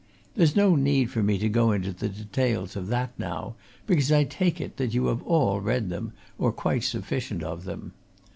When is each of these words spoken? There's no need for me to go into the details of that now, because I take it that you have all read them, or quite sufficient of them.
There's 0.35 0.55
no 0.55 0.75
need 0.75 1.11
for 1.11 1.21
me 1.21 1.37
to 1.37 1.47
go 1.47 1.71
into 1.71 1.91
the 1.93 2.09
details 2.09 2.75
of 2.75 2.87
that 2.87 3.11
now, 3.19 3.53
because 3.85 4.11
I 4.11 4.23
take 4.23 4.59
it 4.59 4.77
that 4.77 4.95
you 4.95 5.05
have 5.05 5.21
all 5.21 5.61
read 5.61 5.89
them, 5.91 6.13
or 6.39 6.51
quite 6.51 6.83
sufficient 6.83 7.43
of 7.43 7.65
them. 7.65 7.93